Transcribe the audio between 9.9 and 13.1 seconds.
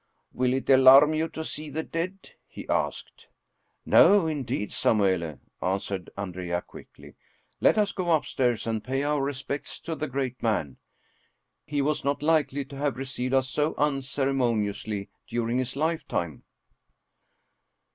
the great man; he was not likely to have